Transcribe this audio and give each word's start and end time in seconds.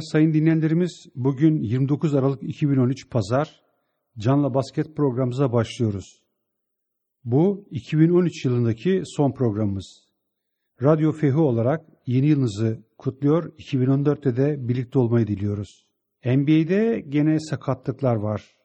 Evet 0.00 0.10
sayın 0.12 0.34
dinleyenlerimiz 0.34 1.06
bugün 1.14 1.62
29 1.62 2.14
Aralık 2.14 2.42
2013 2.42 3.10
Pazar 3.10 3.60
Canla 4.18 4.54
Basket 4.54 4.96
programımıza 4.96 5.52
başlıyoruz. 5.52 6.22
Bu 7.24 7.66
2013 7.70 8.44
yılındaki 8.44 9.02
son 9.04 9.32
programımız. 9.32 10.04
Radyo 10.82 11.12
Fehu 11.12 11.40
olarak 11.40 11.86
yeni 12.06 12.26
yılınızı 12.26 12.82
kutluyor, 12.98 13.52
2014'te 13.52 14.36
de 14.36 14.68
birlikte 14.68 14.98
olmayı 14.98 15.26
diliyoruz. 15.26 15.86
NBA'de 16.24 17.04
gene 17.08 17.40
sakatlıklar 17.40 18.14
var. 18.14 18.56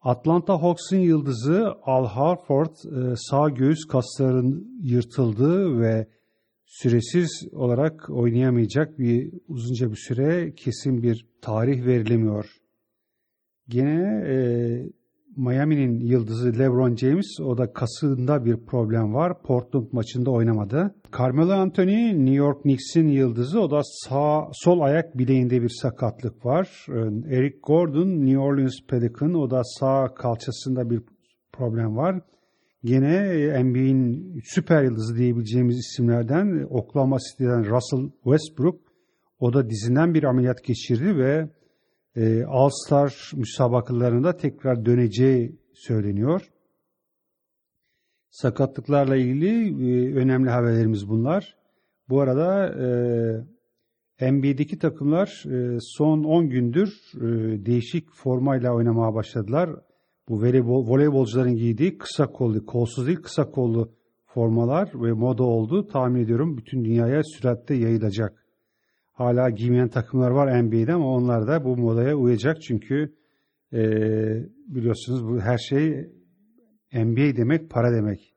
Atlanta 0.00 0.62
Hawks'ın 0.62 0.98
yıldızı 0.98 1.74
Al 1.82 2.06
Harford 2.06 2.74
e, 2.74 3.14
sağ 3.16 3.48
göğüs 3.48 3.84
kaslarının 3.84 4.80
yırtıldığı 4.82 5.80
ve 5.80 6.17
süresiz 6.68 7.48
olarak 7.52 8.10
oynayamayacak 8.10 8.98
bir 8.98 9.30
uzunca 9.48 9.90
bir 9.90 9.96
süre 9.96 10.54
kesin 10.54 11.02
bir 11.02 11.26
tarih 11.40 11.86
verilemiyor. 11.86 12.46
Gene 13.68 14.24
e, 14.26 14.36
Miami'nin 15.36 16.00
yıldızı 16.00 16.58
LeBron 16.58 16.96
James 16.96 17.40
o 17.40 17.58
da 17.58 17.72
kasında 17.72 18.44
bir 18.44 18.56
problem 18.56 19.14
var. 19.14 19.42
Portland 19.42 19.86
maçında 19.92 20.30
oynamadı. 20.30 20.94
Carmelo 21.18 21.52
Anthony 21.52 22.12
New 22.12 22.34
York 22.34 22.62
Knicks'in 22.62 23.08
yıldızı 23.08 23.60
o 23.60 23.70
da 23.70 23.80
sağ 23.84 24.48
sol 24.52 24.80
ayak 24.80 25.18
bileğinde 25.18 25.62
bir 25.62 25.68
sakatlık 25.82 26.46
var. 26.46 26.86
E, 26.88 26.98
Eric 27.36 27.58
Gordon 27.62 28.08
New 28.08 28.38
Orleans 28.38 28.80
Pelican 28.88 29.34
o 29.34 29.50
da 29.50 29.64
sağ 29.64 30.14
kalçasında 30.14 30.90
bir 30.90 31.02
problem 31.52 31.96
var. 31.96 32.20
Gene 32.84 33.16
e, 33.16 33.64
NBA'in 33.64 34.40
süper 34.44 34.84
yıldızı 34.84 35.16
diyebileceğimiz 35.16 35.78
isimlerden 35.78 36.66
Oklahoma 36.70 37.18
City'den 37.18 37.70
Russell 37.70 38.10
Westbrook 38.24 38.80
o 39.38 39.52
da 39.52 39.70
dizinden 39.70 40.14
bir 40.14 40.24
ameliyat 40.24 40.64
geçirdi 40.64 41.16
ve 41.16 41.48
e, 42.16 42.44
All-Star 42.44 43.30
müsabakalarında 43.36 44.36
tekrar 44.36 44.84
döneceği 44.86 45.58
söyleniyor. 45.74 46.50
Sakatlıklarla 48.30 49.16
ilgili 49.16 49.68
e, 49.90 50.14
önemli 50.14 50.50
haberlerimiz 50.50 51.08
bunlar. 51.08 51.56
Bu 52.08 52.20
arada 52.20 52.68
e, 54.20 54.30
NBA'deki 54.32 54.78
takımlar 54.78 55.44
e, 55.46 55.78
son 55.80 56.24
10 56.24 56.48
gündür 56.48 56.88
e, 57.16 57.20
değişik 57.66 58.12
formayla 58.14 58.74
oynamaya 58.74 59.14
başladılar 59.14 59.70
bu 60.28 60.42
voleybol, 60.42 60.86
voleybolcuların 60.86 61.56
giydiği 61.56 61.98
kısa 61.98 62.26
kollu, 62.26 62.66
kolsuz 62.66 63.06
değil 63.06 63.22
kısa 63.22 63.50
kollu 63.50 63.92
formalar 64.26 64.90
ve 64.94 65.12
moda 65.12 65.42
oldu. 65.42 65.86
Tahmin 65.86 66.24
ediyorum 66.24 66.56
bütün 66.56 66.84
dünyaya 66.84 67.22
süratle 67.22 67.74
yayılacak. 67.74 68.44
Hala 69.12 69.50
giymeyen 69.50 69.88
takımlar 69.88 70.30
var 70.30 70.62
NBA'de 70.62 70.92
ama 70.92 71.14
onlar 71.14 71.46
da 71.46 71.64
bu 71.64 71.76
modaya 71.76 72.14
uyacak 72.14 72.62
çünkü 72.62 73.14
e, 73.72 73.80
biliyorsunuz 74.66 75.28
bu 75.28 75.40
her 75.40 75.58
şey 75.58 76.10
NBA 76.92 77.36
demek 77.36 77.70
para 77.70 77.92
demek. 77.92 78.34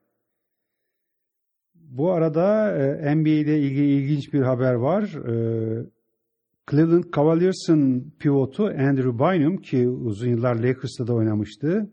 Bu 1.75 2.12
arada 2.12 2.72
e, 2.78 3.16
NBA 3.16 3.30
ile 3.30 3.59
ilgili 3.59 3.86
ilginç 3.86 4.34
bir 4.34 4.42
haber 4.42 4.73
var. 4.73 5.03
E, 5.03 5.86
Cleveland 6.72 7.03
Cavaliers'ın 7.16 8.14
pivotu 8.19 8.64
Andrew 8.64 9.19
Bynum 9.19 9.58
ki 9.58 9.89
uzun 9.89 10.30
yıllar 10.30 10.55
Lakers'ta 10.55 11.08
da 11.08 11.13
oynamıştı. 11.13 11.89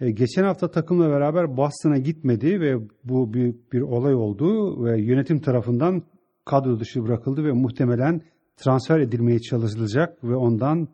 E, 0.00 0.10
geçen 0.10 0.44
hafta 0.44 0.70
takımla 0.70 1.10
beraber 1.10 1.56
Boston'a 1.56 1.98
gitmedi 1.98 2.60
ve 2.60 2.76
bu 3.04 3.32
büyük 3.32 3.72
bir 3.72 3.80
olay 3.80 4.14
oldu 4.14 4.84
ve 4.84 5.00
yönetim 5.00 5.40
tarafından 5.40 6.02
kadro 6.44 6.80
dışı 6.80 7.04
bırakıldı 7.04 7.44
ve 7.44 7.52
muhtemelen 7.52 8.22
transfer 8.56 9.00
edilmeye 9.00 9.40
çalışılacak 9.40 10.24
ve 10.24 10.36
ondan 10.36 10.88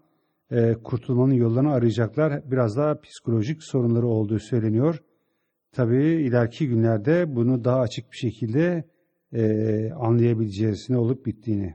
e, 0.51 0.75
kurtulmanın 0.85 1.35
yollarını 1.35 1.73
arayacaklar. 1.73 2.51
Biraz 2.51 2.77
daha 2.77 3.01
psikolojik 3.01 3.63
sorunları 3.63 4.07
olduğu 4.07 4.39
söyleniyor. 4.39 5.03
Tabii 5.73 6.05
ileriki 6.05 6.69
günlerde 6.69 7.37
bunu 7.37 7.65
daha 7.65 7.81
açık 7.81 8.13
bir 8.13 8.17
şekilde 8.17 8.85
e, 9.33 9.91
anlayabileceğiz 9.93 10.87
ne 10.91 10.99
olup 10.99 11.27
bittiğini. 11.27 11.75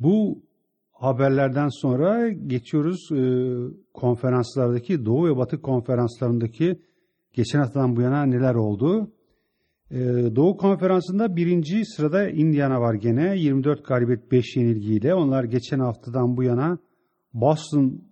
Bu 0.00 0.42
haberlerden 0.92 1.68
sonra 1.68 2.28
geçiyoruz 2.28 3.08
e, 3.12 3.22
konferanslardaki 3.94 5.06
Doğu 5.06 5.28
ve 5.28 5.36
Batı 5.36 5.62
konferanslarındaki 5.62 6.80
geçen 7.32 7.58
haftadan 7.58 7.96
bu 7.96 8.00
yana 8.00 8.22
neler 8.26 8.54
oldu? 8.54 9.12
E, 9.90 9.98
Doğu 10.36 10.56
konferansında 10.56 11.36
birinci 11.36 11.84
sırada 11.84 12.30
Indiana 12.30 12.80
var 12.80 12.94
gene 12.94 13.38
24 13.38 13.84
galibiyet 13.84 14.32
5 14.32 14.56
yenilgiyle. 14.56 15.14
Onlar 15.14 15.44
geçen 15.44 15.78
haftadan 15.78 16.36
bu 16.36 16.42
yana 16.42 16.78
Boston 17.34 18.02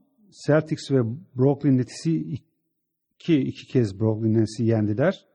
Celtics 0.47 0.91
ve 0.91 1.03
Brooklyn 1.39 1.79
Nets'i 1.79 2.17
iki, 2.17 3.37
iki 3.41 3.67
kez 3.73 4.01
Brooklyn 4.01 4.35
Nets'i 4.35 4.65
yendiler. 4.65 5.27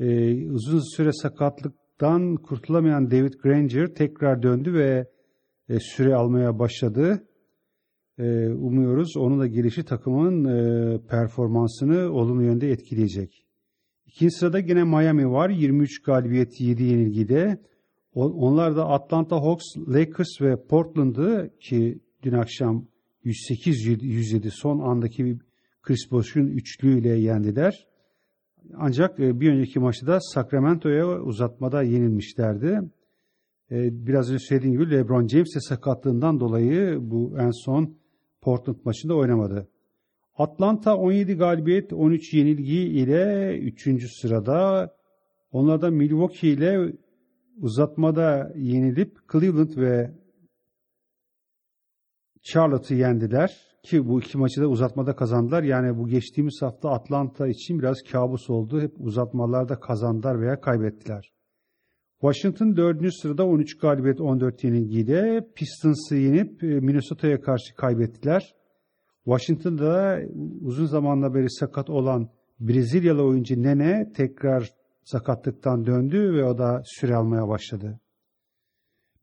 E, 0.00 0.06
uzun 0.50 0.96
süre 0.96 1.12
sakatlıktan 1.12 2.36
kurtulamayan 2.36 3.10
David 3.10 3.32
Granger 3.42 3.86
tekrar 3.86 4.42
döndü 4.42 4.74
ve 4.74 5.08
e, 5.68 5.80
süre 5.80 6.14
almaya 6.14 6.58
başladı. 6.58 7.26
E, 8.18 8.48
umuyoruz 8.48 9.16
onun 9.16 9.40
da 9.40 9.46
gelişi 9.46 9.84
takımın 9.84 10.44
e, 10.44 10.98
performansını 11.06 12.12
olumlu 12.12 12.42
yönde 12.42 12.70
etkileyecek. 12.70 13.46
İkinci 14.06 14.34
sırada 14.34 14.58
yine 14.58 14.84
Miami 14.84 15.30
var. 15.30 15.50
23 15.50 16.02
galibiyet 16.02 16.60
7 16.60 16.82
yenilgide. 16.82 17.60
Onlar 18.14 18.76
da 18.76 18.88
Atlanta 18.88 19.36
Hawks, 19.36 19.64
Lakers 19.88 20.40
ve 20.40 20.66
Portland'ı 20.66 21.50
ki 21.60 21.98
dün 22.22 22.32
akşam 22.32 22.86
108-107 23.24 24.50
son 24.50 24.78
andaki 24.78 25.38
Chris 25.82 26.10
Bosh'un 26.10 26.46
üçlüyle 26.46 27.08
yendiler. 27.08 27.86
Ancak 28.74 29.18
bir 29.18 29.52
önceki 29.52 29.78
maçta 29.78 30.06
da 30.06 30.20
Sacramento'ya 30.20 31.20
uzatmada 31.20 31.82
yenilmişlerdi. 31.82 32.80
Ee, 33.70 34.06
biraz 34.06 34.30
önce 34.30 34.38
söylediğim 34.38 34.78
gibi 34.78 34.90
LeBron 34.90 35.28
James 35.28 35.48
sakatlığından 35.68 36.40
dolayı 36.40 36.98
bu 37.00 37.34
en 37.38 37.50
son 37.50 37.96
Portland 38.40 38.76
maçında 38.84 39.14
oynamadı. 39.14 39.68
Atlanta 40.34 40.96
17 40.96 41.34
galibiyet 41.34 41.92
13 41.92 42.34
yenilgi 42.34 42.78
ile 42.78 43.58
3. 43.58 44.20
sırada. 44.20 44.90
Onlar 45.52 45.82
da 45.82 45.90
Milwaukee 45.90 46.48
ile 46.48 46.92
uzatmada 47.60 48.52
yenilip 48.56 49.18
Cleveland 49.32 49.76
ve 49.76 50.10
Charlotte'ı 52.42 52.98
yendiler 52.98 53.68
ki 53.82 54.08
bu 54.08 54.20
iki 54.20 54.38
maçı 54.38 54.60
da 54.60 54.68
uzatmada 54.68 55.16
kazandılar. 55.16 55.62
Yani 55.62 55.98
bu 55.98 56.08
geçtiğimiz 56.08 56.62
hafta 56.62 56.90
Atlanta 56.90 57.48
için 57.48 57.78
biraz 57.78 58.02
kabus 58.12 58.50
oldu. 58.50 58.80
Hep 58.80 58.92
uzatmalarda 58.98 59.80
kazandılar 59.80 60.40
veya 60.40 60.60
kaybettiler. 60.60 61.37
Washington 62.20 62.76
4. 62.76 63.14
sırada 63.22 63.46
13 63.46 63.78
galibiyet 63.78 64.20
14 64.20 64.64
yenilgiyle 64.64 65.46
Pistons'ı 65.54 66.16
yenip 66.16 66.64
e, 66.64 66.66
Minnesota'ya 66.66 67.40
karşı 67.40 67.74
kaybettiler. 67.74 68.54
Washington'da 69.24 70.18
uzun 70.60 70.86
zamanla 70.86 71.34
beri 71.34 71.50
sakat 71.50 71.90
olan 71.90 72.28
Brezilyalı 72.60 73.22
oyuncu 73.22 73.62
Nene 73.62 74.12
tekrar 74.16 74.70
sakatlıktan 75.04 75.86
döndü 75.86 76.32
ve 76.34 76.44
o 76.44 76.58
da 76.58 76.82
süre 76.84 77.14
almaya 77.16 77.48
başladı. 77.48 78.00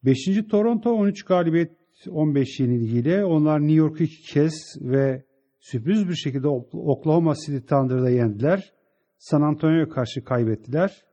5. 0.06 0.18
Toronto 0.52 0.92
13 0.92 1.24
galibiyet 1.24 1.72
15 2.10 2.60
yenilgiyle 2.60 3.26
onlar 3.26 3.60
New 3.60 3.76
York'u 3.76 4.04
iki 4.04 4.34
kez 4.34 4.54
ve 4.82 5.24
sürpriz 5.60 6.10
bir 6.10 6.16
şekilde 6.16 6.48
Oklahoma 6.74 7.34
City 7.46 7.58
Thunder'da 7.58 8.10
yendiler. 8.10 8.74
San 9.18 9.42
Antonio'ya 9.42 9.90
karşı 9.90 10.24
kaybettiler. 10.24 11.06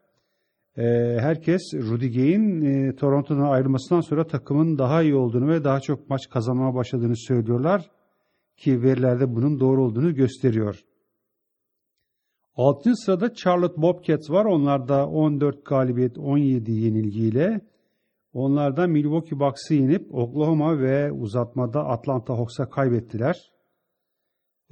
Ee, 0.78 0.82
herkes 1.20 1.62
Rudy 1.74 2.12
Gay'in 2.12 2.62
e, 2.62 2.96
Toronto'dan 2.96 3.50
ayrılmasından 3.50 4.00
sonra 4.00 4.26
takımın 4.26 4.78
daha 4.78 5.02
iyi 5.02 5.14
olduğunu 5.14 5.48
ve 5.48 5.64
daha 5.64 5.80
çok 5.80 6.10
maç 6.10 6.28
kazanmaya 6.30 6.74
başladığını 6.74 7.16
söylüyorlar 7.16 7.90
ki 8.56 8.82
verilerde 8.82 9.34
bunun 9.34 9.60
doğru 9.60 9.84
olduğunu 9.84 10.14
gösteriyor. 10.14 10.84
6. 12.56 12.96
sırada 12.96 13.34
Charlotte 13.34 13.82
Bobcats 13.82 14.30
var. 14.30 14.44
Onlar 14.44 14.88
da 14.88 15.08
14 15.08 15.64
galibiyet 15.64 16.18
17 16.18 16.72
yenilgiyle 16.72 17.60
onlardan 18.32 18.90
Milwaukee 18.90 19.38
Bucks'ı 19.38 19.74
yenip 19.74 20.14
Oklahoma 20.14 20.78
ve 20.78 21.12
uzatmada 21.12 21.84
Atlanta 21.84 22.38
Hawks'a 22.38 22.68
kaybettiler. 22.68 23.52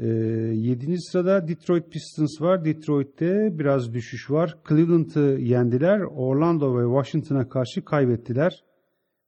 E, 0.00 0.06
ee, 0.06 0.08
7. 0.54 1.00
sırada 1.00 1.48
Detroit 1.48 1.92
Pistons 1.92 2.40
var. 2.40 2.64
Detroit'te 2.64 3.58
biraz 3.58 3.94
düşüş 3.94 4.30
var. 4.30 4.58
Cleveland'ı 4.68 5.40
yendiler. 5.40 6.00
Orlando 6.00 6.78
ve 6.78 7.02
Washington'a 7.02 7.48
karşı 7.48 7.84
kaybettiler. 7.84 8.64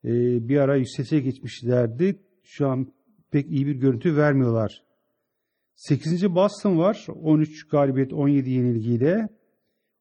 E, 0.04 0.10
bir 0.48 0.56
ara 0.56 0.76
yükselişe 0.76 1.20
geçmişlerdi. 1.20 2.20
Şu 2.42 2.69
an 2.69 2.92
pek 3.30 3.50
iyi 3.50 3.66
bir 3.66 3.74
görüntü 3.74 4.16
vermiyorlar. 4.16 4.82
8. 5.74 6.34
Boston 6.34 6.78
var. 6.78 7.06
13 7.22 7.68
galibiyet 7.68 8.12
17 8.12 8.50
yenilgiyle. 8.50 9.28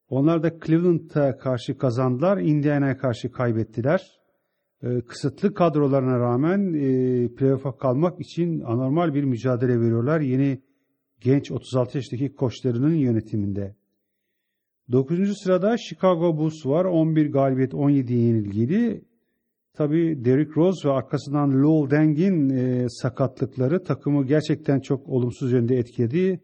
Onlar 0.10 0.44
da 0.44 0.60
Cleveland'a 0.66 1.38
karşı 1.38 1.78
kazandılar. 1.78 2.38
Indiana'ya 2.38 2.98
karşı 2.98 3.32
kaybettiler. 3.32 4.21
E, 4.84 5.02
kısıtlı 5.02 5.54
kadrolarına 5.54 6.20
rağmen 6.20 6.74
e, 6.74 7.28
playoff'a 7.36 7.78
kalmak 7.78 8.22
için 8.22 8.60
anormal 8.60 9.14
bir 9.14 9.24
mücadele 9.24 9.80
veriyorlar. 9.80 10.22
Yeni 10.22 10.62
genç 11.20 11.52
36 11.52 11.98
yaşındaki 11.98 12.36
koçlarının 12.36 12.94
yönetiminde. 12.94 13.76
9. 14.92 15.38
sırada 15.44 15.76
Chicago 15.78 16.38
Bulls 16.38 16.66
var. 16.66 16.86
11 16.86 17.32
galibiyet 17.32 17.74
17 17.74 18.14
yenilgili. 18.14 19.06
Tabi 19.74 20.26
Derrick 20.26 20.52
Rose 20.56 20.90
ve 20.90 20.94
arkasından 20.94 21.64
Lowell 21.64 21.98
Deng'in 21.98 22.50
e, 22.50 22.86
sakatlıkları 22.90 23.84
takımı 23.84 24.26
gerçekten 24.26 24.80
çok 24.80 25.10
olumsuz 25.10 25.52
yönde 25.52 25.76
etkiledi. 25.76 26.42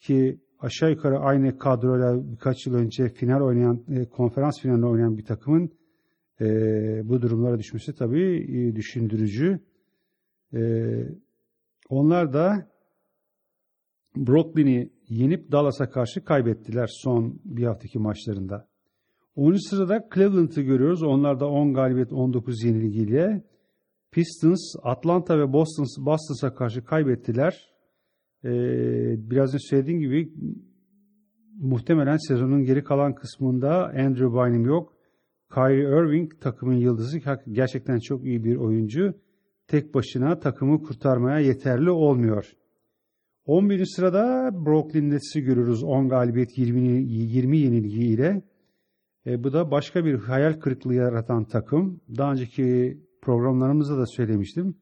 Ki 0.00 0.40
aşağı 0.60 0.90
yukarı 0.90 1.18
aynı 1.18 1.58
kadroyla 1.58 2.32
birkaç 2.32 2.66
yıl 2.66 2.74
önce 2.74 3.08
final 3.08 3.40
oynayan, 3.40 3.84
e, 3.88 4.04
konferans 4.04 4.60
finalinde 4.62 4.86
oynayan 4.86 5.18
bir 5.18 5.24
takımın 5.24 5.70
e, 6.40 6.46
bu 7.08 7.22
durumlara 7.22 7.58
düşmesi 7.58 7.94
tabii 7.94 8.36
e, 8.36 8.76
düşündürücü. 8.76 9.60
E, 10.54 10.60
onlar 11.88 12.32
da 12.32 12.70
Brooklyn'i 14.16 14.90
yenip 15.08 15.52
Dallas'a 15.52 15.90
karşı 15.90 16.24
kaybettiler 16.24 16.88
son 17.02 17.40
bir 17.44 17.64
haftaki 17.64 17.98
maçlarında. 17.98 18.68
10. 19.36 19.68
sırada 19.70 20.08
Cleveland'ı 20.14 20.60
görüyoruz. 20.60 21.02
Onlar 21.02 21.40
da 21.40 21.48
10 21.48 21.74
galibiyet 21.74 22.12
19 22.12 22.64
yenilgiyle. 22.64 23.44
Pistons, 24.10 24.74
Atlanta 24.82 25.38
ve 25.38 25.52
Boston, 25.52 25.86
Boston'a 26.06 26.54
karşı 26.54 26.84
kaybettiler. 26.84 27.70
Ee, 28.44 28.50
biraz 29.30 29.54
önce 29.54 29.64
söylediğim 29.68 30.00
gibi 30.00 30.32
muhtemelen 31.60 32.16
sezonun 32.16 32.64
geri 32.64 32.84
kalan 32.84 33.14
kısmında 33.14 33.84
Andrew 33.84 34.32
Bynum 34.32 34.64
yok. 34.64 34.95
Kyrie 35.56 35.84
Irving 35.84 36.40
takımın 36.40 36.74
yıldızı 36.74 37.18
gerçekten 37.52 37.98
çok 37.98 38.24
iyi 38.24 38.44
bir 38.44 38.56
oyuncu. 38.56 39.14
Tek 39.66 39.94
başına 39.94 40.38
takımı 40.38 40.82
kurtarmaya 40.82 41.38
yeterli 41.38 41.90
olmuyor. 41.90 42.52
11. 43.44 43.84
sırada 43.84 44.50
Brooklyn 44.66 45.10
Nets'i 45.10 45.40
görürüz 45.40 45.82
10 45.82 46.08
galibiyet 46.08 46.58
20, 46.58 46.80
20 47.12 47.58
yenilgi 47.58 48.06
ile. 48.06 48.42
E, 49.26 49.44
bu 49.44 49.52
da 49.52 49.70
başka 49.70 50.04
bir 50.04 50.14
hayal 50.14 50.52
kırıklığı 50.52 50.94
yaratan 50.94 51.44
takım. 51.44 52.00
Daha 52.18 52.32
önceki 52.32 52.98
programlarımızda 53.22 53.98
da 53.98 54.06
söylemiştim. 54.06 54.76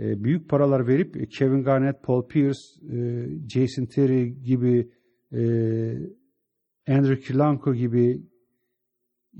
E, 0.00 0.24
büyük 0.24 0.48
paralar 0.48 0.86
verip 0.86 1.30
Kevin 1.30 1.62
Garnett, 1.62 2.02
Paul 2.02 2.28
Pierce, 2.28 2.60
e, 2.92 3.28
Jason 3.48 3.86
Terry 3.86 4.42
gibi 4.42 4.90
e, 5.32 5.40
Andrew 6.88 7.20
Kilanko 7.20 7.74
gibi 7.74 8.29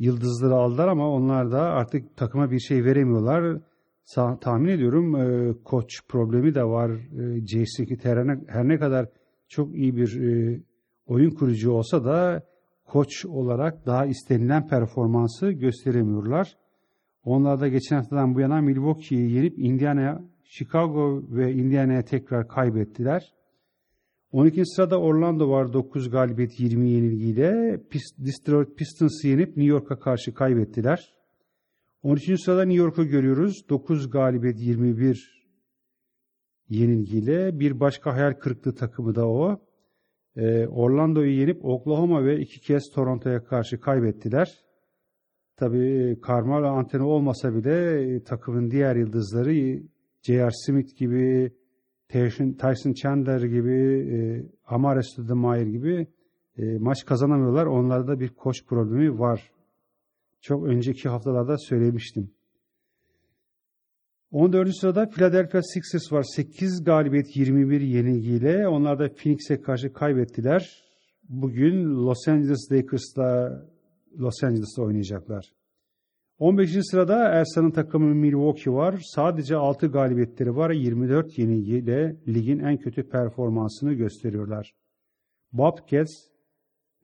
yıldızları 0.00 0.55
aldılar 0.55 0.88
ama 0.88 1.11
onlar 1.11 1.52
da 1.52 1.61
artık 1.61 2.17
takıma 2.17 2.50
bir 2.50 2.58
şey 2.58 2.85
veremiyorlar. 2.85 3.61
Sa 4.05 4.38
tahmin 4.41 4.69
ediyorum 4.69 5.17
e, 5.17 5.55
koç 5.64 6.00
problemi 6.08 6.55
de 6.55 6.64
var. 6.64 6.91
E, 6.91 7.47
Jason 7.47 7.97
Terry 7.97 8.41
her 8.49 8.69
ne 8.69 8.79
kadar 8.79 9.06
çok 9.49 9.75
iyi 9.75 9.97
bir 9.97 10.20
e, 10.20 10.61
oyun 11.06 11.31
kurucu 11.31 11.73
olsa 11.73 12.05
da 12.05 12.43
koç 12.85 13.26
olarak 13.26 13.87
daha 13.87 14.06
istenilen 14.06 14.69
performansı 14.69 15.50
gösteremiyorlar. 15.50 16.56
Onlar 17.25 17.61
da 17.61 17.69
geçen 17.69 17.97
haftadan 17.97 18.35
bu 18.35 18.41
yana 18.41 18.61
Milwaukee'yi 18.61 19.32
yenip 19.32 19.58
Indiana, 19.58 20.23
Chicago 20.44 21.23
ve 21.29 21.52
Indiana'ya 21.52 22.02
tekrar 22.02 22.49
kaybettiler. 22.49 23.32
12. 24.32 24.67
sırada 24.67 25.00
Orlando 25.00 25.50
var 25.50 25.73
9 25.73 26.11
galibiyet 26.11 26.61
20 26.61 26.91
yenilgiyle. 26.91 27.81
Detroit 28.19 28.77
Pistons'ı 28.77 29.29
yenip 29.29 29.49
New 29.49 29.65
York'a 29.65 29.99
karşı 29.99 30.35
kaybettiler. 30.35 31.15
13. 32.03 32.41
sırada 32.44 32.65
New 32.65 32.82
York'u 32.82 33.05
görüyoruz. 33.05 33.69
9 33.69 34.11
galibiyet 34.11 34.61
21 34.61 35.47
yenilgiyle. 36.69 37.61
Bir 37.61 37.81
başka 37.81 38.15
hayal 38.15 38.32
kırıklığı 38.32 38.75
takımı 38.75 39.15
da 39.15 39.29
o. 39.29 39.61
Ee, 40.37 40.67
Orlando'yu 40.67 41.41
yenip 41.41 41.65
Oklahoma 41.65 42.25
ve 42.25 42.41
iki 42.41 42.61
kez 42.61 42.91
Toronto'ya 42.94 43.44
karşı 43.44 43.81
kaybettiler. 43.81 44.49
Tabii 45.56 46.19
Carmelo 46.29 46.67
anteni 46.67 47.03
olmasa 47.03 47.55
bile 47.55 48.03
e, 48.15 48.23
takımın 48.23 48.71
diğer 48.71 48.97
yıldızları 48.97 49.83
J.R. 50.23 50.50
Smith 50.50 50.97
gibi, 50.97 51.53
Tyson 52.12 52.93
Chandler 52.93 53.41
gibi, 53.41 53.75
e, 54.15 54.19
Amare 54.67 55.03
Stoudemire 55.03 55.71
gibi 55.71 56.07
e, 56.59 56.79
maç 56.79 57.05
kazanamıyorlar. 57.05 57.67
Onlarda 57.67 58.21
bir 58.21 58.29
koç 58.29 58.67
problemi 58.67 59.19
var. 59.19 59.51
Çok 60.41 60.67
önceki 60.67 61.09
haftalarda 61.09 61.59
söylemiştim. 61.59 62.31
14. 64.33 64.77
sırada 64.81 65.09
Philadelphia 65.09 65.62
Sixers 65.62 66.12
var. 66.12 66.23
8 66.23 66.85
galibiyet 66.85 67.37
21 67.37 67.81
yenilgiyle. 67.81 68.69
Onlar 68.69 68.99
da 68.99 69.09
Phoenix'e 69.15 69.61
karşı 69.61 69.93
kaybettiler. 69.93 70.83
Bugün 71.29 71.85
Los 72.07 72.29
Angeles 72.29 72.73
Lakers'la 72.73 73.62
Los 74.19 74.45
Angeles'ta 74.45 74.83
oynayacaklar. 74.83 75.60
15. 76.41 76.71
sırada 76.83 77.29
Ersan'ın 77.29 77.71
takımı 77.71 78.15
Milwaukee 78.15 78.73
var. 78.73 79.01
Sadece 79.03 79.57
6 79.57 79.87
galibiyetleri 79.87 80.57
var. 80.57 80.71
24 80.71 81.39
yenilgiyle 81.39 82.17
ligin 82.29 82.59
en 82.59 82.77
kötü 82.77 83.09
performansını 83.09 83.93
gösteriyorlar. 83.93 84.73
Bobcats, 85.53 86.13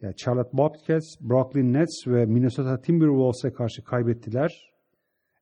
yani 0.00 0.16
Charlotte 0.16 0.56
Bobcats, 0.56 1.06
Brooklyn 1.20 1.72
Nets 1.72 2.06
ve 2.06 2.26
Minnesota 2.26 2.80
Timberwolves'e 2.80 3.52
karşı 3.52 3.84
kaybettiler. 3.84 4.72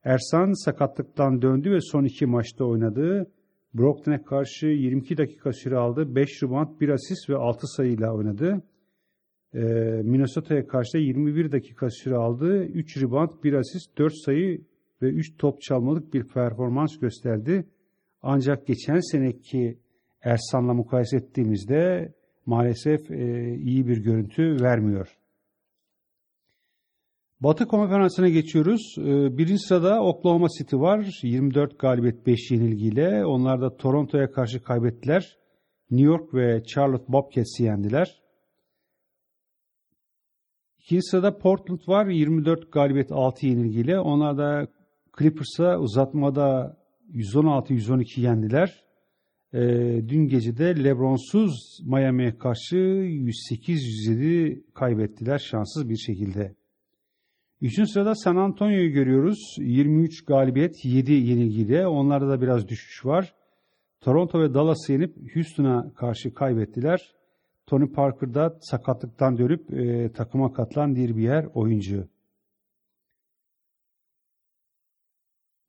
Ersan 0.05 0.65
sakatlıktan 0.65 1.43
döndü 1.43 1.71
ve 1.71 1.81
son 1.81 2.05
iki 2.05 2.27
maçta 2.27 2.65
oynadı. 2.65 3.31
Brooklyn'e 3.75 4.23
karşı 4.23 4.67
22 4.67 5.17
dakika 5.17 5.53
süre 5.53 5.77
aldı. 5.77 6.15
5 6.15 6.43
rebound, 6.43 6.81
1 6.81 6.89
asist 6.89 7.31
ve 7.31 7.37
6 7.37 7.67
sayıyla 7.67 8.15
oynadı. 8.15 8.63
Ee, 9.55 9.59
Minnesota'ya 10.05 10.67
karşı 10.67 10.99
21 10.99 11.53
dakika 11.53 11.91
süre 11.91 12.17
aldı. 12.17 12.65
3 12.65 13.03
rebound, 13.03 13.31
1 13.45 13.53
asist, 13.53 13.99
4 13.99 14.13
sayı 14.25 14.61
ve 15.03 15.09
3 15.09 15.37
top 15.39 15.61
çalmalık 15.61 16.15
bir 16.15 16.29
performans 16.29 16.99
gösterdi. 16.99 17.65
Ancak 18.23 18.67
geçen 18.67 19.13
seneki 19.13 19.79
Ersan'la 20.23 20.75
mukayese 20.75 21.17
ettiğimizde 21.17 22.13
maalesef 22.47 23.11
e, 23.11 23.55
iyi 23.55 23.87
bir 23.87 23.97
görüntü 23.97 24.57
vermiyor. 24.61 25.17
Batı 27.41 27.67
konferansına 27.67 28.29
geçiyoruz. 28.29 28.95
Ee, 28.99 29.39
birinci 29.39 29.59
sırada 29.59 30.03
Oklahoma 30.03 30.47
City 30.59 30.77
var. 30.77 31.21
24 31.23 31.79
galibiyet 31.79 32.27
5 32.27 32.51
yenilgiyle. 32.51 33.25
Onlar 33.27 33.61
da 33.61 33.77
Toronto'ya 33.77 34.31
karşı 34.31 34.63
kaybettiler. 34.63 35.39
New 35.91 36.07
York 36.07 36.35
ve 36.35 36.63
Charlotte 36.65 37.13
Bobcats'i 37.13 37.63
yendiler. 37.63 38.24
İkinci 40.85 41.03
sırada 41.03 41.39
Portland 41.39 41.81
var. 41.89 42.07
24 42.07 42.73
galibiyet 42.73 43.13
6 43.13 43.47
yenilgiyle. 43.47 44.01
Onlar 44.01 44.39
da 44.39 44.67
Clippers'a 45.19 45.79
uzatmada 45.79 46.77
116-112 47.13 48.21
yendiler. 48.21 48.85
Ee, 49.53 49.59
dün 50.09 50.29
gece 50.29 50.57
de 50.57 50.85
Lebron'suz 50.85 51.81
Miami'ye 51.85 52.39
karşı 52.39 52.77
108-107 52.77 54.63
kaybettiler 54.75 55.39
şanssız 55.39 55.89
bir 55.89 55.97
şekilde. 55.97 56.55
Üçüncü 57.61 57.91
sırada 57.91 58.15
San 58.15 58.37
Antonio'yu 58.37 58.93
görüyoruz. 58.93 59.57
23 59.59 60.25
galibiyet, 60.25 60.85
7 60.85 61.13
yenilgiyle. 61.13 61.87
Onlarda 61.87 62.29
da 62.29 62.41
biraz 62.41 62.69
düşüş 62.69 63.07
var. 63.07 63.35
Toronto 64.01 64.41
ve 64.41 64.55
Dallas'ı 64.55 64.93
yenip 64.93 65.35
Houston'a 65.35 65.95
karşı 65.95 66.35
kaybettiler. 66.35 67.15
Tony 67.67 67.93
Parker 67.93 68.35
da 68.35 68.57
sakatlıktan 68.61 69.39
dönüp 69.39 69.73
e, 69.73 70.13
takıma 70.13 70.53
katılan 70.53 70.97
bir 70.97 71.15
yer 71.15 71.47
oyuncu. 71.55 72.09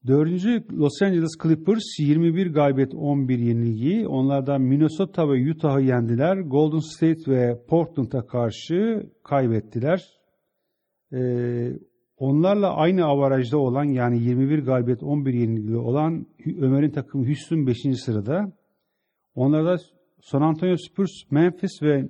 Dördüncü 0.08 0.66
Los 0.72 1.02
Angeles 1.02 1.32
Clippers 1.44 2.00
21 2.00 2.54
galibiyet 2.54 2.94
11 2.96 3.40
yenilgi. 3.40 4.08
Onlardan 4.08 4.62
Minnesota 4.62 5.30
ve 5.30 5.52
Utah'ı 5.52 5.82
yendiler. 5.82 6.38
Golden 6.38 6.80
State 6.80 7.32
ve 7.32 7.66
Portland'a 7.68 8.26
karşı 8.26 9.10
kaybettiler. 9.24 10.04
Ee, 11.14 11.72
onlarla 12.18 12.76
aynı 12.76 13.06
avarajda 13.06 13.58
olan 13.58 13.84
yani 13.84 14.24
21 14.24 14.60
galibiyet 14.60 15.04
11 15.04 15.34
yenilgili 15.34 15.78
olan 15.78 16.28
Ömer'in 16.62 16.92
takımı 16.92 17.26
Houston 17.26 17.68
5. 17.68 17.78
sırada. 18.06 18.52
Onlarda 19.36 19.78
San 20.22 20.42
Antonio 20.42 20.78
Spurs, 20.78 21.12
Memphis 21.32 21.82
ve 21.82 22.10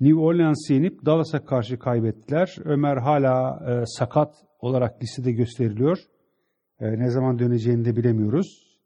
New 0.00 0.20
Orleans'ı 0.20 0.72
yenip 0.72 1.06
Dallas'a 1.06 1.44
karşı 1.44 1.78
kaybettiler. 1.78 2.56
Ömer 2.64 2.96
hala 2.96 3.60
e, 3.70 3.86
sakat 3.86 4.34
olarak 4.58 5.02
listede 5.02 5.32
gösteriliyor. 5.32 5.98
E, 6.80 6.98
ne 6.98 7.10
zaman 7.10 7.38
döneceğini 7.38 7.84
de 7.84 7.96
bilemiyoruz. 7.96 8.78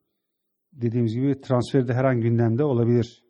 Dediğimiz 0.72 1.14
gibi 1.14 1.40
transferde 1.40 1.94
her 1.94 2.04
an 2.04 2.20
gündemde 2.20 2.64
olabilir. 2.64 3.24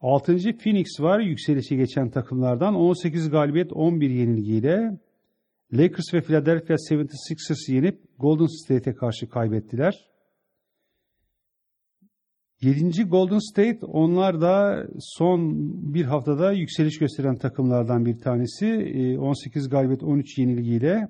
6. 0.00 0.36
Phoenix 0.36 0.86
var 1.00 1.20
yükselişi 1.20 1.76
geçen 1.76 2.10
takımlardan 2.10 2.74
18 2.74 3.30
galibiyet 3.30 3.72
11 3.72 4.10
yenilgiyle. 4.10 4.98
Lakers 5.72 6.14
ve 6.14 6.20
Philadelphia 6.20 6.74
76ers 6.74 7.72
yenip 7.72 8.00
Golden 8.18 8.46
State'e 8.46 8.94
karşı 8.94 9.28
kaybettiler. 9.28 10.08
7. 12.62 13.04
Golden 13.04 13.38
State 13.38 13.86
onlar 13.86 14.40
da 14.40 14.86
son 15.00 15.40
bir 15.94 16.04
haftada 16.04 16.52
yükseliş 16.52 16.98
gösteren 16.98 17.36
takımlardan 17.36 18.06
bir 18.06 18.18
tanesi. 18.18 18.66
18 19.20 19.66
ee, 19.66 19.68
galibiyet 19.68 20.02
13 20.02 20.38
yenilgiyle 20.38 21.08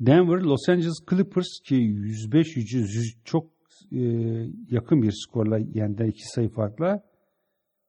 Denver 0.00 0.40
Los 0.40 0.68
Angeles 0.68 0.98
Clippers 1.10 1.60
ki 1.64 1.74
105 1.74 2.56
100 2.56 3.16
çok 3.24 3.46
e, 3.92 4.00
yakın 4.70 5.02
bir 5.02 5.12
skorla 5.12 5.58
yendi 5.58 6.04
iki 6.04 6.28
sayı 6.28 6.48
farkla 6.48 7.02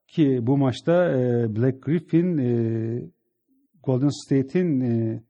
ki 0.08 0.38
bu 0.42 0.56
maçta 0.56 1.10
e, 1.10 1.56
Black 1.56 1.82
Griffin 1.82 2.38
e, 2.38 3.10
Golden 3.82 4.24
State'in 4.24 5.24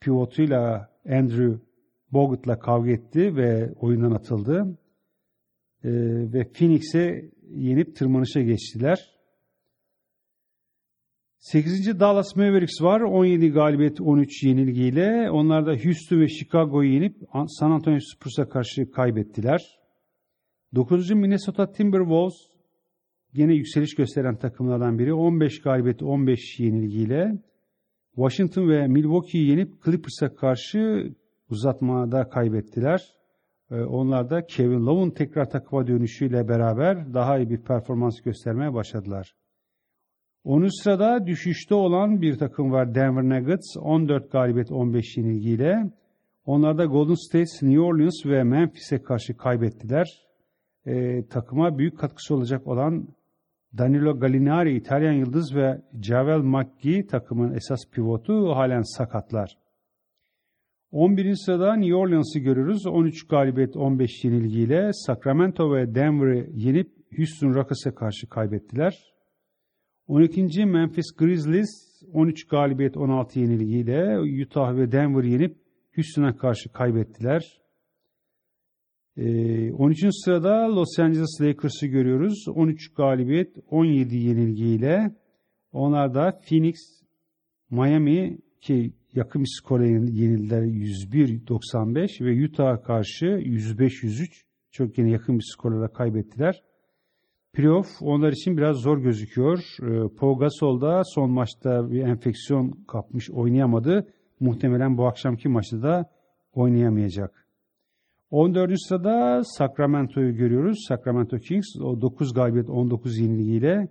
pivotuyla 0.00 0.90
Andrew 1.08 1.60
Bogut'la 2.12 2.58
kavga 2.58 2.90
etti 2.90 3.36
ve 3.36 3.72
oyundan 3.72 4.10
atıldı. 4.10 4.78
Ve 5.84 6.52
Phoenix'e 6.52 7.30
yenip 7.50 7.96
tırmanışa 7.96 8.40
geçtiler. 8.40 9.12
8. 11.38 12.00
Dallas 12.00 12.36
Mavericks 12.36 12.82
var. 12.82 13.00
17 13.00 13.50
galibiyet 13.50 14.00
13 14.00 14.42
yenilgiyle. 14.42 15.30
Onlar 15.30 15.66
da 15.66 15.70
Houston 15.84 16.20
ve 16.20 16.28
Chicago'yu 16.28 16.92
yenip 16.92 17.16
San 17.46 17.70
Antonio 17.70 17.98
Spurs'a 18.00 18.48
karşı 18.48 18.90
kaybettiler. 18.90 19.78
9. 20.74 21.10
Minnesota 21.10 21.72
Timberwolves 21.72 22.34
gene 23.34 23.54
yükseliş 23.54 23.94
gösteren 23.94 24.36
takımlardan 24.36 24.98
biri. 24.98 25.14
15 25.14 25.62
galibiyet 25.62 26.02
15 26.02 26.60
yenilgiyle. 26.60 27.38
Washington 28.14 28.68
ve 28.68 28.86
Milwaukee'yi 28.86 29.50
yenip 29.50 29.84
Clippers'a 29.84 30.34
karşı 30.34 31.12
uzatmada 31.50 32.28
kaybettiler. 32.28 33.00
Ee, 33.72 33.84
onlar 33.84 34.30
da 34.30 34.46
Kevin 34.46 34.86
Love'un 34.86 35.10
tekrar 35.10 35.50
takıma 35.50 35.86
dönüşüyle 35.86 36.48
beraber 36.48 37.14
daha 37.14 37.38
iyi 37.38 37.50
bir 37.50 37.62
performans 37.62 38.20
göstermeye 38.20 38.74
başladılar. 38.74 39.34
10. 40.44 40.82
sırada 40.82 41.26
düşüşte 41.26 41.74
olan 41.74 42.22
bir 42.22 42.38
takım 42.38 42.72
var 42.72 42.94
Denver 42.94 43.22
Nuggets. 43.22 43.76
14 43.80 44.32
galibiyet 44.32 44.72
15 44.72 45.16
yenilgiyle. 45.16 45.90
Onlar 46.44 46.78
da 46.78 46.84
Golden 46.84 47.14
State, 47.14 47.66
New 47.66 47.80
Orleans 47.80 48.26
ve 48.26 48.44
Memphis'e 48.44 49.02
karşı 49.02 49.36
kaybettiler. 49.36 50.06
E, 50.86 51.26
takıma 51.26 51.78
büyük 51.78 51.98
katkısı 51.98 52.34
olacak 52.34 52.66
olan 52.66 53.08
Danilo 53.78 54.18
Gallinari, 54.18 54.76
İtalyan 54.76 55.12
Yıldız 55.12 55.54
ve 55.54 55.82
Javel 56.02 56.40
McGee 56.40 57.06
takımın 57.06 57.54
esas 57.54 57.80
pivotu 57.92 58.56
halen 58.56 58.82
sakatlar. 58.82 59.58
11. 60.92 61.34
sırada 61.34 61.76
New 61.76 61.94
Orleans'ı 61.94 62.38
görürüz. 62.38 62.86
13 62.86 63.28
galibiyet 63.28 63.76
15 63.76 64.24
yenilgiyle 64.24 64.90
Sacramento 64.92 65.74
ve 65.74 65.94
Denver'ı 65.94 66.50
yenip 66.54 66.90
Houston 67.16 67.54
Rockets'e 67.54 67.94
karşı 67.94 68.28
kaybettiler. 68.28 69.14
12. 70.06 70.66
Memphis 70.66 71.16
Grizzlies 71.16 72.02
13 72.12 72.48
galibiyet 72.48 72.96
16 72.96 73.40
yenilgiyle 73.40 74.18
Utah 74.42 74.76
ve 74.76 74.92
Denver 74.92 75.24
yenip 75.24 75.56
Houston'a 75.96 76.36
karşı 76.36 76.72
kaybettiler. 76.72 77.60
13. 79.16 80.04
Ee, 80.04 80.08
sırada 80.12 80.76
Los 80.76 80.98
Angeles 80.98 81.40
Lakers'ı 81.40 81.86
görüyoruz. 81.86 82.44
13 82.48 82.94
galibiyet 82.94 83.56
17 83.70 84.16
yenilgiyle. 84.16 85.16
Onlar 85.72 86.14
da 86.14 86.40
Phoenix, 86.48 86.76
Miami 87.70 88.38
ki 88.60 88.92
yakın 89.14 89.42
bir 89.42 89.60
skora 89.60 89.86
yenildiler 89.86 90.62
101-95 90.62 92.24
ve 92.24 92.46
Utah'a 92.46 92.82
karşı 92.82 93.26
105-103 93.26 94.42
çok 94.70 94.98
yine 94.98 95.10
yakın 95.10 95.38
bir 95.38 95.44
skorlara 95.54 95.88
kaybettiler. 95.88 96.62
Playoff 97.52 97.86
onlar 98.00 98.32
için 98.32 98.56
biraz 98.56 98.76
zor 98.76 98.98
gözüküyor. 98.98 99.58
Ee, 99.82 100.16
Pau 100.18 100.38
Gasol 100.38 100.80
da 100.80 101.02
son 101.04 101.30
maçta 101.30 101.90
bir 101.90 102.00
enfeksiyon 102.02 102.70
kapmış 102.88 103.30
oynayamadı. 103.30 104.06
Muhtemelen 104.40 104.98
bu 104.98 105.06
akşamki 105.06 105.48
maçta 105.48 105.82
da 105.82 106.10
oynayamayacak. 106.52 107.46
14. 108.30 108.72
sırada 108.88 109.44
Sacramento'yu 109.44 110.36
görüyoruz. 110.36 110.78
Sacramento 110.88 111.38
Kings 111.38 111.66
o 111.80 112.00
9 112.00 112.34
galibiyet 112.34 112.70
19 112.70 113.18
yenilgiyle. 113.18 113.88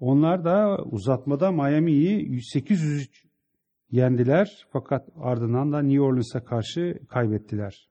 Onlar 0.00 0.44
da 0.44 0.78
uzatmada 0.84 1.52
Miami'yi 1.52 2.30
108 2.30 3.08
yendiler 3.96 4.66
fakat 4.72 5.08
ardından 5.16 5.72
da 5.72 5.82
New 5.82 6.00
Orleans'a 6.00 6.44
karşı 6.44 6.98
kaybettiler. 7.08 7.88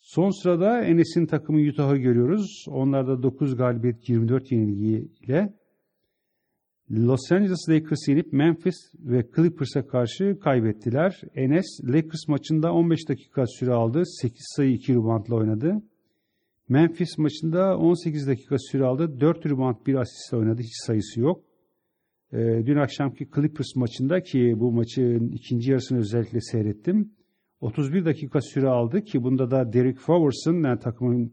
Son 0.00 0.42
sırada 0.42 0.82
Enes'in 0.82 1.26
takımı 1.26 1.68
Utah'ı 1.68 1.96
görüyoruz. 1.96 2.64
Onlar 2.68 3.06
da 3.06 3.22
9 3.22 3.56
galibiyet 3.56 4.08
24 4.08 4.52
yenilgiyle 4.52 5.54
Los 6.90 7.32
Angeles 7.32 7.68
Lakers 7.68 8.08
yenip 8.08 8.32
Memphis 8.32 8.76
ve 8.98 9.26
Clippers'a 9.36 9.86
karşı 9.86 10.38
kaybettiler. 10.40 11.20
Enes 11.34 11.66
Lakers 11.84 12.28
maçında 12.28 12.72
15 12.72 13.08
dakika 13.08 13.46
süre 13.46 13.72
aldı. 13.72 14.02
8 14.06 14.44
sayı 14.56 14.72
2 14.72 14.92
reboundla 14.92 15.34
oynadı. 15.34 15.82
Memphis 16.68 17.18
maçında 17.18 17.78
18 17.78 18.26
dakika 18.26 18.56
süre 18.58 18.84
aldı. 18.84 19.20
4 19.20 19.46
rebound 19.46 19.76
1 19.86 19.94
asistle 19.94 20.36
oynadı. 20.36 20.62
Hiç 20.62 20.86
sayısı 20.86 21.20
yok. 21.20 21.45
Ee, 22.36 22.66
dün 22.66 22.76
akşamki 22.76 23.28
Clippers 23.34 23.76
maçında 23.76 24.22
ki 24.22 24.54
bu 24.56 24.72
maçın 24.72 25.28
ikinci 25.28 25.70
yarısını 25.70 25.98
özellikle 25.98 26.40
seyrettim. 26.40 27.12
31 27.60 28.04
dakika 28.04 28.40
süre 28.40 28.68
aldı 28.68 29.02
ki 29.02 29.22
bunda 29.22 29.50
da 29.50 29.72
Derek 29.72 29.98
Fowers'ın 29.98 30.64
yani 30.64 30.78
takımın 30.78 31.32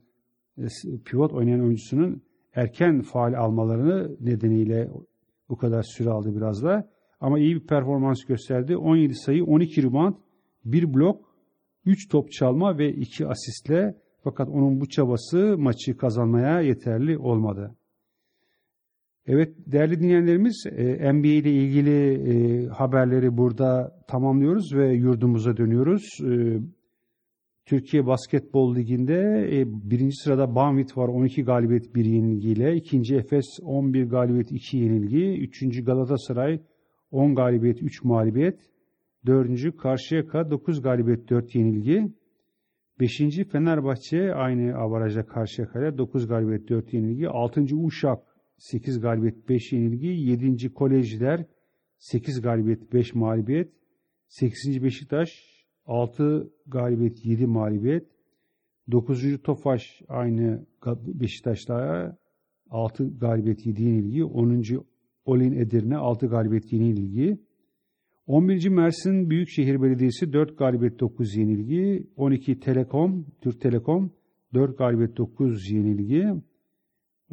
e, 0.58 0.66
pivot 1.06 1.34
oynayan 1.34 1.62
oyuncusunun 1.62 2.22
erken 2.56 3.02
faal 3.02 3.34
almalarını 3.34 4.18
nedeniyle 4.20 4.90
bu 5.50 5.58
kadar 5.58 5.84
süre 5.84 6.10
aldı 6.10 6.36
biraz 6.36 6.64
da. 6.64 6.90
Ama 7.20 7.40
iyi 7.40 7.56
bir 7.56 7.68
performans 7.68 8.26
gösterdi. 8.26 8.78
17 8.78 9.14
sayı, 9.16 9.46
12 9.46 9.84
rebound, 9.84 10.16
1 10.66 10.94
blok, 10.94 11.36
3 11.86 12.10
top 12.10 12.32
çalma 12.32 12.78
ve 12.78 12.94
2 12.94 13.28
asistle 13.28 13.98
fakat 14.24 14.50
onun 14.50 14.82
bu 14.82 14.90
çabası 14.90 15.56
maçı 15.58 15.98
kazanmaya 15.98 16.62
yeterli 16.62 17.18
olmadı. 17.18 17.76
Evet 19.28 19.54
değerli 19.68 20.00
dinleyenlerimiz 20.00 20.66
e, 20.72 21.14
NBA 21.14 21.28
ile 21.28 21.52
ilgili 21.52 22.14
e, 22.32 22.68
haberleri 22.68 23.38
burada 23.38 24.00
tamamlıyoruz 24.08 24.76
ve 24.76 24.94
yurdumuza 24.94 25.58
dönüyoruz. 25.58 26.04
E, 26.32 26.60
Türkiye 27.66 28.06
Basketbol 28.06 28.76
Ligi'nde 28.76 29.48
birinci 29.68 30.16
sırada 30.16 30.56
Banvit 30.56 30.98
var 30.98 31.08
12 31.08 31.44
galibiyet 31.44 31.96
1 31.96 32.06
yenilgiyle. 32.06 32.76
ikinci 32.76 33.16
Efes 33.16 33.46
11 33.62 34.04
galibiyet 34.04 34.52
2 34.52 34.78
yenilgi. 34.78 35.44
Üçüncü 35.44 35.86
Galatasaray 35.86 36.62
10 37.12 37.36
galibiyet 37.36 37.84
3 37.84 38.04
mağlubiyet. 38.04 38.60
Dördüncü 39.26 39.78
Karşıyaka 39.78 40.52
9 40.52 40.82
galibiyet 40.82 41.30
4 41.30 41.56
yenilgi. 41.56 42.14
Beşinci 43.00 43.44
Fenerbahçe 43.44 44.34
aynı 44.34 44.76
avarajda 44.76 45.26
Karşıyaka'ya 45.26 45.98
9 45.98 46.28
galibiyet 46.28 46.70
4 46.70 46.94
yenilgi. 46.94 47.30
Altıncı 47.30 47.78
Uşak 47.78 48.33
8 48.64 49.02
galibiyet 49.02 49.50
5 49.50 49.74
yenilgi. 49.74 50.08
7. 50.08 50.74
Kolejler 50.74 51.46
8 51.98 52.42
galibiyet 52.42 52.94
5 52.94 53.16
mağlubiyet. 53.16 53.72
8. 54.28 54.84
Beşiktaş 54.84 55.30
6 55.86 56.52
galibiyet 56.68 57.26
7 57.26 57.46
mağlubiyet. 57.46 58.08
9. 58.92 59.42
Tofaş 59.44 60.02
aynı 60.08 60.66
Beşiktaş'la 61.08 62.18
6 62.70 63.18
galibiyet 63.20 63.66
7 63.66 63.84
yenilgi. 63.84 64.24
10. 64.24 64.64
Olin 65.26 65.52
Edirne 65.52 65.98
6 65.98 66.28
galibiyet 66.28 66.74
7 66.74 66.84
yenilgi. 66.84 67.38
11. 68.28 68.70
Mersin 68.70 69.30
Büyükşehir 69.30 69.82
Belediyesi 69.82 70.34
4 70.34 70.58
galibiyet 70.58 71.00
9 71.00 71.36
yenilgi. 71.36 72.08
12 72.16 72.60
Telekom, 72.60 73.26
Türk 73.42 73.62
Telekom 73.62 74.12
4 74.54 74.78
galibiyet 74.78 75.18
9 75.18 75.72
yenilgi. 75.72 76.34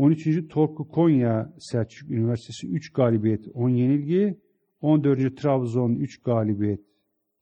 13. 0.00 0.48
Torku 0.48 0.88
Konya 0.88 1.52
Selçuk 1.58 2.10
Üniversitesi 2.10 2.68
3 2.68 2.92
galibiyet 2.92 3.48
10 3.54 3.68
yenilgi. 3.68 4.38
14. 4.80 5.36
Trabzon 5.36 5.94
3 5.94 6.22
galibiyet 6.22 6.80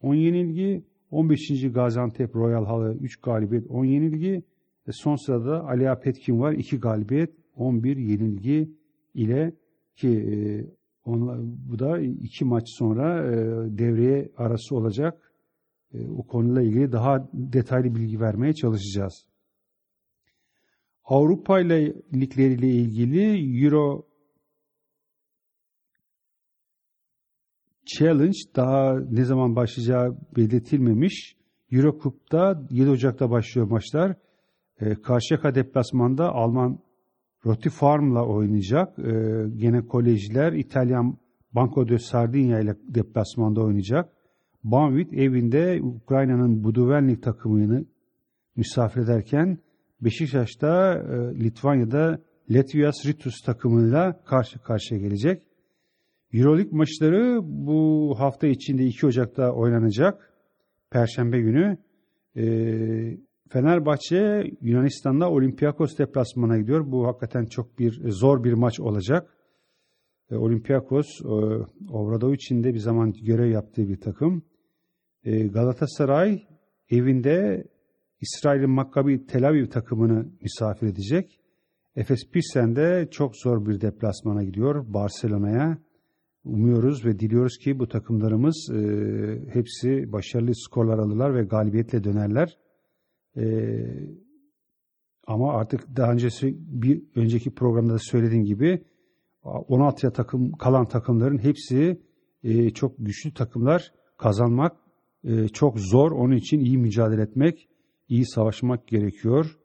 10 0.03 0.15
yenilgi. 0.15 0.85
15. 1.11 1.73
Gaziantep 1.73 2.37
Royal 2.37 2.65
Halı 2.65 2.97
3 3.01 3.17
galibiyet 3.17 3.71
10 3.71 3.85
yenilgi. 3.85 4.43
Ve 4.89 4.93
son 4.93 5.17
sırada 5.17 5.65
Ali 5.65 6.01
Petkin 6.01 6.41
var 6.41 6.53
2 6.53 6.81
galibiyet 6.81 7.31
11 7.57 7.97
yenilgi 7.97 8.71
ile 9.15 9.53
ki 9.97 10.09
e, 10.09 10.37
onla, 11.05 11.39
bu 11.43 11.79
da 11.79 12.01
iki 12.01 12.45
maç 12.45 12.65
sonra 12.67 13.25
e, 13.27 13.37
devreye 13.79 14.31
arası 14.37 14.77
olacak. 14.77 15.33
E, 15.95 16.09
o 16.09 16.27
konuyla 16.27 16.63
ilgili 16.63 16.93
daha 16.93 17.29
detaylı 17.33 17.95
bilgi 17.95 18.21
vermeye 18.21 18.53
çalışacağız. 18.53 19.28
Avrupa 21.09 21.61
ile 21.61 21.95
ligleriyle 22.15 22.69
ilgili 22.69 23.65
Euro 23.65 24.07
Challenge 27.87 28.39
daha 28.57 29.01
ne 29.11 29.25
zaman 29.25 29.57
başlayacağı 29.57 30.17
belirtilmemiş. 30.37 31.37
Eurocup'ta 31.73 32.63
7 32.71 32.91
Ocak'ta 32.91 33.31
başlıyor 33.31 33.71
maçlar. 33.71 34.17
E, 34.81 34.95
Karşıyaka 34.95 35.55
deplasmanda 35.55 36.33
Alman 36.33 36.79
Roti 37.47 37.71
Farm'la 37.71 38.27
oynayacak. 38.27 38.99
E, 38.99 39.13
gene 39.57 39.87
kolejler 39.87 40.53
İtalyan 40.53 41.19
Banco 41.53 41.89
de 41.89 41.99
Sardinia 41.99 42.61
ile 42.61 42.77
deplasmanda 42.89 43.61
oynayacak. 43.61 44.13
Banvit 44.65 45.13
evinde 45.13 45.81
Ukrayna'nın 45.83 46.65
Buduvelnik 46.65 47.23
takımını 47.23 47.85
misafir 48.57 49.01
ederken 49.01 49.59
Beşiktaş'ta 50.01 50.95
e, 50.95 51.45
Litvanya'da 51.45 52.19
Latvias 52.51 53.07
Ritus 53.07 53.41
takımıyla 53.41 54.23
karşı 54.25 54.59
karşıya 54.59 55.01
gelecek. 55.01 55.43
Euroleague 56.33 56.79
maçları 56.79 57.41
bu 57.43 58.15
hafta 58.19 58.47
içinde 58.47 58.85
2 58.85 59.07
Ocak'ta 59.07 59.53
oynanacak. 59.53 60.33
Perşembe 60.91 61.41
günü. 61.41 61.79
E, 62.37 62.45
Fenerbahçe 63.49 64.51
Yunanistan'da 64.61 65.31
Olympiakos 65.31 65.99
deplasmana 65.99 66.59
gidiyor. 66.59 66.93
Bu 66.93 67.07
hakikaten 67.07 67.45
çok 67.45 67.79
bir 67.79 68.11
zor 68.11 68.45
bir 68.45 68.53
maç 68.53 68.81
olacak. 68.81 69.37
E, 70.31 70.37
Olympiakos 70.37 71.07
e, 71.25 71.29
Obradoviç'in 71.93 72.65
de 72.65 72.75
bir 72.75 72.79
zaman 72.79 73.13
görev 73.13 73.51
yaptığı 73.51 73.89
bir 73.89 74.01
takım. 74.01 74.43
E, 75.25 75.47
Galatasaray 75.47 76.43
evinde 76.91 77.65
İsrail'in 78.21 78.71
Maccabi 78.71 79.27
Tel 79.27 79.49
Aviv 79.49 79.67
takımını 79.67 80.27
misafir 80.43 80.87
edecek. 80.87 81.41
Efes 81.97 82.31
Pilsen 82.31 82.77
de 82.77 83.09
çok 83.11 83.37
zor 83.37 83.67
bir 83.67 83.81
deplasmana 83.81 84.45
gidiyor 84.45 84.85
Barcelona'ya. 84.89 85.79
Umuyoruz 86.45 87.05
ve 87.05 87.19
diliyoruz 87.19 87.59
ki 87.59 87.79
bu 87.79 87.89
takımlarımız 87.89 88.71
e, 88.75 88.81
hepsi 89.53 90.13
başarılı 90.13 90.55
skorlar 90.55 90.99
alırlar 90.99 91.35
ve 91.35 91.43
galibiyetle 91.43 92.05
dönerler. 92.05 92.59
E, 93.37 93.45
ama 95.27 95.53
artık 95.53 95.97
daha 95.97 96.13
öncesi 96.13 96.57
bir 96.59 97.03
önceki 97.17 97.55
programda 97.55 97.95
da 97.95 97.99
söylediğim 97.99 98.45
gibi 98.45 98.85
16'ya 99.45 100.13
takım 100.13 100.53
kalan 100.53 100.89
takımların 100.89 101.39
hepsi 101.39 102.01
e, 102.43 102.71
çok 102.71 102.95
güçlü 102.99 103.35
takımlar 103.35 103.93
kazanmak 104.17 104.77
e, 105.25 105.49
çok 105.49 105.81
zor. 105.81 106.13
Onun 106.13 106.37
için 106.37 106.61
iyi 106.61 106.79
mücadele 106.79 107.23
etmek, 107.23 107.69
iyi 108.09 108.27
savaşmak 108.27 108.89
gerekiyor. 108.89 109.59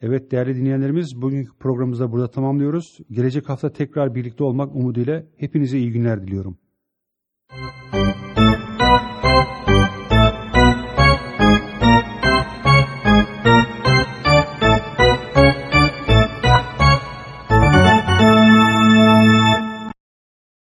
Evet 0.00 0.30
değerli 0.30 0.56
dinleyenlerimiz 0.56 1.22
bugünkü 1.22 1.58
programımızı 1.58 2.04
da 2.04 2.12
burada 2.12 2.30
tamamlıyoruz. 2.30 2.98
Gelecek 3.10 3.48
hafta 3.48 3.72
tekrar 3.72 4.14
birlikte 4.14 4.44
olmak 4.44 4.74
umuduyla 4.74 5.24
hepinize 5.36 5.78
iyi 5.78 5.92
günler 5.92 6.22
diliyorum. 6.22 6.58
Müzik 7.92 8.25